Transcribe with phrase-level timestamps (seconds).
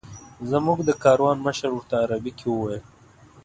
[0.51, 2.83] زموږ د کاروان مشر ورته عربي کې وویل.